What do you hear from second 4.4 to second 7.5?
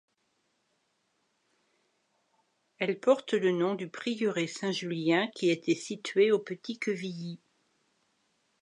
Saint-Julien qui était situé au Petit-Quevilly.